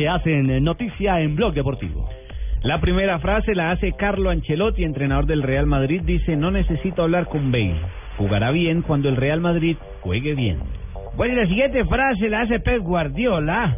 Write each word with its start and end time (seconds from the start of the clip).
que 0.00 0.08
hacen 0.08 0.64
noticia 0.64 1.20
en 1.20 1.36
Blog 1.36 1.52
Deportivo. 1.52 2.08
La 2.62 2.80
primera 2.80 3.18
frase 3.18 3.54
la 3.54 3.70
hace 3.70 3.92
Carlo 3.92 4.30
Ancelotti, 4.30 4.82
entrenador 4.82 5.26
del 5.26 5.42
Real 5.42 5.66
Madrid. 5.66 6.00
Dice, 6.02 6.36
no 6.36 6.50
necesito 6.50 7.02
hablar 7.02 7.26
con 7.26 7.52
Bale. 7.52 7.82
Jugará 8.16 8.50
bien 8.50 8.80
cuando 8.80 9.10
el 9.10 9.16
Real 9.16 9.42
Madrid 9.42 9.76
juegue 10.00 10.34
bien. 10.34 10.60
Bueno, 11.18 11.34
y 11.34 11.36
la 11.36 11.46
siguiente 11.46 11.84
frase 11.84 12.30
la 12.30 12.40
hace 12.40 12.60
Pep 12.60 12.80
Guardiola. 12.80 13.76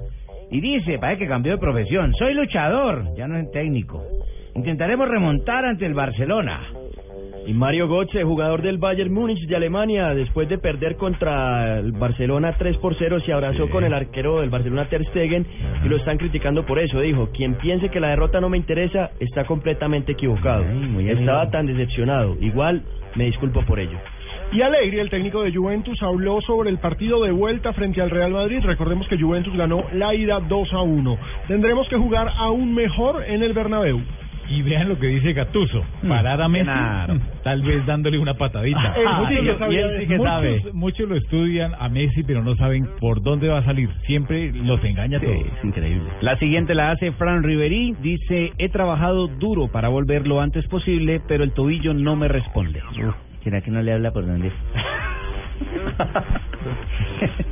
Y 0.53 0.61
dice, 0.61 0.97
parece 1.01 1.25
que 1.25 1.29
cambió 1.29 1.55
de 1.55 1.59
profesión. 1.59 2.15
Soy 2.15 2.35
luchador, 2.35 3.03
ya 3.17 3.27
no 3.27 3.37
es 3.37 3.51
técnico. 3.51 4.05
Intentaremos 4.55 5.09
remontar 5.09 5.65
ante 5.65 5.87
el 5.87 5.95
Barcelona. 5.95 6.61
Y 7.47 7.53
Mario 7.55 7.89
Götze, 7.89 8.23
jugador 8.23 8.63
del 8.63 8.79
Bayern 8.79 9.13
Múnich 9.13 9.47
de 9.47 9.57
Alemania, 9.57 10.15
después 10.15 10.49
de 10.49 10.59
perder 10.59 10.97
contra 10.97 11.79
el 11.79 11.93
Barcelona 11.93 12.55
3 12.57 12.77
por 12.77 12.97
0, 12.97 13.21
se 13.27 13.33
abrazó 13.33 13.69
con 13.69 13.83
el 13.83 13.93
arquero 13.93 14.41
del 14.41 14.51
Barcelona 14.51 14.89
Ter 14.89 15.05
Stegen 15.07 15.45
y 15.85 15.89
lo 15.89 15.97
están 15.97 16.19
criticando 16.19 16.65
por 16.65 16.79
eso. 16.79 17.01
Dijo, 17.01 17.31
quien 17.33 17.55
piense 17.55 17.89
que 17.89 17.99
la 17.99 18.09
derrota 18.09 18.41
no 18.41 18.49
me 18.49 18.57
interesa 18.57 19.11
está 19.19 19.45
completamente 19.45 20.13
equivocado. 20.13 20.65
Estaba 21.01 21.51
tan 21.51 21.67
decepcionado. 21.67 22.37
Igual 22.41 22.83
me 23.17 23.25
disculpo 23.25 23.63
por 23.63 23.81
ello. 23.81 23.99
Y 24.53 24.61
Alegri, 24.61 24.99
el 25.01 25.09
técnico 25.11 25.43
de 25.43 25.53
Juventus, 25.53 26.01
habló 26.03 26.41
sobre 26.43 26.69
el 26.69 26.79
partido 26.79 27.23
de 27.25 27.33
vuelta 27.33 27.73
frente 27.73 28.03
al 28.03 28.11
Real 28.11 28.33
Madrid. 28.33 28.61
Recordemos 28.63 29.09
que 29.09 29.19
Juventus 29.19 29.57
ganó 29.57 29.85
la 29.95 30.15
ida 30.15 30.41
2 30.41 30.73
a 30.75 30.83
1. 30.83 31.19
Tendremos 31.49 31.89
que 31.89 31.97
jugar 31.97 32.31
aún 32.37 32.75
mejor 32.75 33.25
en 33.27 33.43
el 33.43 33.55
Bernabéu. 33.55 34.01
Y 34.49 34.61
vean 34.63 34.89
lo 34.89 34.99
que 34.99 35.07
dice 35.07 35.33
Gatuso, 35.33 35.83
parar 36.07 36.43
a 36.43 36.49
Messi, 36.49 36.65
claro. 36.65 37.19
tal 37.43 37.63
vez 37.63 37.87
dándole 37.87 38.19
una 38.19 38.35
patadita. 38.35 38.95
Eso 38.97 39.29
sí 39.29 39.35
y, 39.35 39.43
lo 39.43 39.59
sabía 39.59 39.81
y 39.81 39.85
él 39.85 40.01
sí 40.01 40.07
que 40.07 40.17
muchos- 40.19 40.33
sabe. 40.33 40.63
Muchos 40.75 41.09
lo 41.09 41.17
estudian 41.17 41.73
a 41.79 41.89
Messi, 41.89 42.23
pero 42.23 42.43
no 42.43 42.55
saben 42.57 42.87
por 43.01 43.23
dónde 43.23 43.49
va 43.49 43.59
a 43.59 43.65
salir. 43.65 43.89
Siempre 44.07 44.53
los 44.53 44.83
engaña 44.85 45.21
todo. 45.21 45.33
Es 45.33 45.65
increíble. 45.65 46.11
La 46.21 46.37
siguiente 46.37 46.75
la 46.75 46.91
hace 46.91 47.13
Fran 47.13 47.43
Riveri. 47.43 47.95
Dice, 48.03 48.53
he 48.59 48.69
trabajado 48.69 49.29
duro 49.29 49.69
para 49.69 49.89
volver 49.89 50.27
lo 50.27 50.41
antes 50.41 50.67
posible, 50.67 51.21
pero 51.27 51.45
el 51.45 51.53
tobillo 51.53 51.95
no 51.95 52.17
me 52.17 52.29
responde. 52.29 52.83
¿Será 53.45 53.61
que 53.63 53.71
no 53.71 53.81
le 53.81 53.93
habla 53.93 54.11
por 54.13 54.27
dónde? 54.27 54.51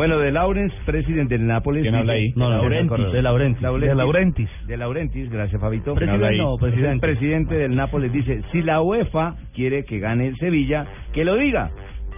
bueno, 0.00 0.18
de 0.18 0.32
Laurens, 0.32 0.72
presidente 0.86 1.36
del 1.36 1.46
Nápoles. 1.46 1.82
¿Quién 1.82 1.94
habla 1.94 2.14
ahí? 2.14 2.32
No, 2.34 2.48
De 2.48 2.56
Laurentis. 2.56 3.12
De 3.12 3.20
Laurentis. 3.20 3.60
De 3.60 3.94
Laurentis. 3.94 4.48
De 4.66 4.76
Laurentis, 4.78 5.30
gracias 5.30 5.60
Fabito. 5.60 5.94
Presidente, 5.94 6.38
no, 6.38 6.56
presidente. 6.56 6.92
El 6.94 7.00
presidente 7.00 7.54
del 7.56 7.76
Nápoles 7.76 8.10
dice, 8.10 8.40
si 8.50 8.62
la 8.62 8.80
UEFA 8.80 9.34
quiere 9.52 9.84
que 9.84 9.98
gane 9.98 10.28
el 10.28 10.38
Sevilla, 10.38 10.86
que 11.12 11.22
lo 11.22 11.36
diga. 11.36 11.70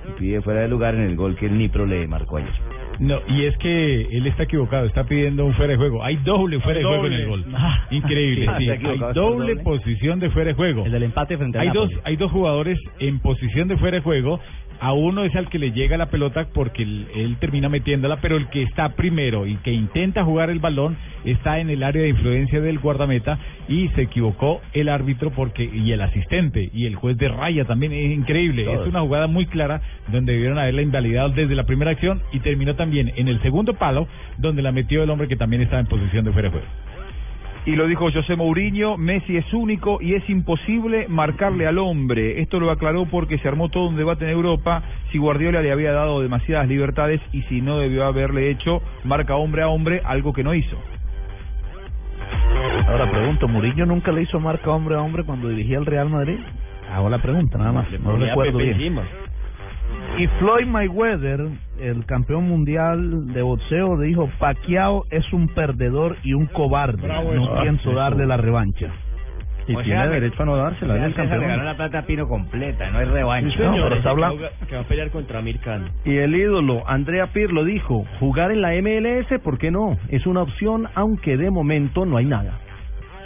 Y 0.09 0.21
pide 0.21 0.41
fuera 0.43 0.61
de 0.61 0.69
lugar 0.69 0.95
en 0.95 1.01
el 1.01 1.17
gol 1.17 1.35
que 1.35 1.47
el 1.47 1.59
Nipro 1.59 1.85
le 1.85 2.07
marcó 2.07 2.37
ayer. 2.37 2.53
No, 3.01 3.19
y 3.27 3.47
es 3.47 3.59
que 3.59 4.03
él 4.03 4.29
está 4.29 4.45
equivocado, 4.45 4.87
está 4.87 5.03
pidiendo 5.03 5.45
un 5.45 5.55
fuera 5.55 5.73
de 5.73 5.77
juego. 5.77 6.05
Hay 6.05 6.19
doble 6.19 6.61
fuera 6.61 6.79
de 6.79 6.85
juego 6.85 7.07
en 7.07 7.13
el 7.15 7.27
gol. 7.27 7.45
Ah, 7.53 7.87
Increíble, 7.91 8.49
sí. 8.59 8.71
Hay 8.71 8.79
doble 9.13 9.57
posición 9.57 10.21
de 10.21 10.31
fuera 10.31 10.51
de 10.51 10.55
juego. 10.55 10.87
El 10.87 10.93
del 10.93 11.03
empate 11.03 11.37
frente 11.37 11.59
al 11.59 11.67
Hay 11.67 11.75
dos, 11.75 11.91
hay 12.05 12.15
dos 12.15 12.31
jugadores 12.31 12.79
en 13.01 13.19
posición 13.19 13.67
de 13.67 13.77
fuera 13.77 13.97
de 13.97 14.05
juego. 14.05 14.39
A 14.83 14.95
uno 14.95 15.23
es 15.23 15.33
al 15.37 15.49
que 15.49 15.61
le 15.61 15.71
llega 15.71 15.97
la 15.97 16.07
pelota 16.07 16.49
porque 16.53 16.83
él, 16.83 17.07
él 17.15 17.37
termina 17.39 17.69
metiéndola, 17.69 18.17
pero 18.21 18.37
el 18.37 18.49
que 18.49 18.65
está 18.65 18.89
primero 18.97 19.47
y 19.47 19.55
que 19.59 19.71
intenta 19.71 20.25
jugar 20.25 20.51
el 20.51 20.59
balón 20.59 20.97
está 21.25 21.61
en 21.61 21.71
el 21.71 21.85
área 21.85 22.03
de 22.03 22.09
influencia 22.09 22.61
del 22.61 22.81
guardameta 22.81 23.39
y 23.69 23.91
se 23.91 24.03
equivocó 24.03 24.61
el 24.73 24.89
árbitro 24.89 25.31
porque 25.31 25.63
y 25.73 25.93
el 25.93 26.01
asistente 26.01 26.69
y 26.75 26.87
el 26.87 26.97
juez 26.97 27.17
de 27.17 27.29
raya 27.29 27.65
también 27.65 27.93
es 27.93 28.11
increíble. 28.11 28.73
Es 28.73 28.81
una 28.89 29.03
jugada 29.03 29.29
muy 29.29 29.47
clara 29.47 29.81
donde 30.09 30.33
debieron 30.33 30.59
haberla 30.59 30.83
invalidado 30.83 31.29
desde 31.29 31.55
la 31.55 31.63
primera 31.63 31.93
acción 31.93 32.21
y 32.33 32.41
terminó 32.41 32.75
también 32.75 33.13
en 33.15 33.29
el 33.29 33.41
segundo 33.41 33.75
palo 33.75 34.09
donde 34.39 34.63
la 34.63 34.73
metió 34.73 35.05
el 35.05 35.11
hombre 35.11 35.29
que 35.29 35.37
también 35.37 35.63
estaba 35.63 35.79
en 35.79 35.87
posición 35.87 36.25
de 36.25 36.33
fuera 36.33 36.49
de 36.49 36.59
juego. 36.59 36.67
Y 37.65 37.77
lo 37.77 37.87
dijo 37.87 38.11
José 38.11 38.35
Mourinho, 38.35 38.97
Messi 38.97 39.37
es 39.37 39.53
único 39.55 39.99
y 40.01 40.15
es 40.15 40.29
imposible 40.29 41.07
marcarle 41.09 41.69
al 41.69 41.79
hombre. 41.79 42.41
Esto 42.41 42.59
lo 42.59 42.73
aclaró 42.73 43.07
porque 43.07 43.39
se 43.39 43.47
armó 43.47 43.69
todo 43.69 43.87
un 43.89 43.97
debate 43.97 44.25
en 44.25 44.33
Europa 44.33 44.83
si 45.13 45.19
Guardiola 45.19 45.63
le 45.63 45.71
había 45.71 45.93
dado 45.93 46.21
demasiadas 46.21 46.67
libertades 46.67 47.21
y 47.33 47.43
si 47.43 47.61
no 47.61 47.79
debió 47.79 48.05
haberle 48.05 48.51
hecho 48.51 48.83
marca 49.05 49.37
hombre 49.37 49.63
a 49.63 49.69
hombre, 49.69 50.03
algo 50.05 50.33
que 50.33 50.43
no 50.43 50.55
hizo. 50.55 50.77
Ahora 52.89 53.09
pregunto, 53.11 53.47
¿Murillo 53.47 53.87
nunca 53.87 54.11
le 54.11 54.23
hizo 54.23 54.41
marca 54.41 54.71
hombre 54.71 54.97
a 54.97 55.01
hombre 55.01 55.23
cuando 55.23 55.49
dirigía 55.49 55.79
el 55.79 55.87
Real 55.87 56.11
Madrid? 56.11 56.39
Hago 56.93 57.09
la 57.09 57.19
pregunta, 57.19 57.59
nada 57.59 57.73
más. 57.73 57.91
No 58.01 58.17
recuerdo 58.17 58.59
bien. 58.59 58.99
Y 60.19 60.27
Floyd 60.39 60.67
Mayweather, 60.67 61.49
el 61.81 62.05
campeón 62.05 62.47
mundial 62.47 63.33
de 63.33 63.43
boxeo, 63.43 63.99
dijo, 63.99 64.29
Pacquiao 64.39 65.05
es 65.11 65.33
un 65.33 65.49
perdedor 65.49 66.17
y 66.23 66.35
un 66.35 66.47
cobarde. 66.47 67.03
Bravo 67.03 67.33
no 67.33 67.45
eso. 67.45 67.63
pienso 67.63 67.93
darle 67.93 68.27
la 68.27 68.37
revancha. 68.37 68.93
Y 69.67 69.77
tiene 69.77 70.09
derecho 70.09 70.43
a 70.43 70.47
no 70.47 70.57
dársela, 70.57 70.97
es 70.97 71.03
el 71.05 71.11
le 71.11 71.17
ganó 71.17 71.31
campeón. 71.31 71.65
la 71.65 71.77
plata 71.77 71.99
a 72.01 72.03
Pino 72.03 72.29
completa, 72.29 72.91
no 72.91 72.99
hay 72.99 73.07
revancha. 73.07 73.59
No, 73.59 73.73
pero 73.85 73.95
está 73.95 74.11
hablando. 74.11 74.49
Que 74.69 74.75
va 74.75 74.83
a 74.83 74.85
pelear 74.85 75.11
contra 75.11 75.39
Amir 75.39 75.61
Khan. 75.61 75.89
Y 76.05 76.17
el 76.17 76.35
ídolo, 76.35 76.83
Andrea 76.87 77.29
Pirlo, 77.29 77.65
dijo, 77.65 78.05
jugar 78.19 78.51
en 78.51 78.61
la 78.61 78.73
MLS, 78.73 79.41
¿por 79.41 79.59
qué 79.59 79.71
no? 79.71 79.97
Es 80.09 80.27
una 80.27 80.43
opción, 80.43 80.89
aunque 80.95 81.37
de 81.37 81.51
momento 81.51 82.05
no 82.05 82.17
hay 82.17 82.27
nada. 82.27 82.59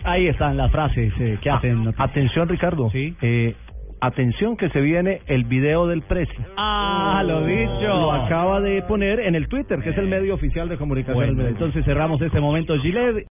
Ahí 0.04 0.28
están 0.28 0.56
las 0.56 0.70
frases 0.70 1.12
eh, 1.18 1.38
que 1.42 1.50
hacen. 1.50 1.78
Ah, 1.78 1.84
noticia. 1.84 2.04
atención, 2.04 2.48
Ricardo. 2.48 2.90
Sí. 2.90 3.16
Eh, 3.22 3.56
atención 4.00 4.56
que 4.56 4.68
se 4.70 4.80
viene 4.80 5.20
el 5.26 5.44
video 5.44 5.86
del 5.86 6.02
precio. 6.02 6.44
Ah, 6.56 7.22
lo 7.24 7.44
dicho. 7.46 7.86
Lo 7.86 8.12
acaba 8.12 8.60
de 8.60 8.82
poner 8.82 9.20
en 9.20 9.34
el 9.34 9.48
Twitter, 9.48 9.80
que 9.80 9.90
es 9.90 9.98
el 9.98 10.08
medio 10.08 10.34
oficial 10.34 10.68
de 10.68 10.76
comunicación. 10.76 11.16
Bueno, 11.36 11.48
entonces 11.48 11.84
cerramos 11.84 12.20
este 12.20 12.40
momento, 12.40 12.76
Gillette. 12.78 13.24